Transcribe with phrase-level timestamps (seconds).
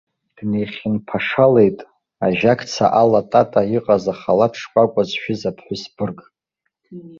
[0.35, 1.79] Днеихьынԥашалеит
[2.25, 6.19] ажьакца алатата иҟаз ахалаҭ шкәакәа зшәыз аԥҳәыс бырг.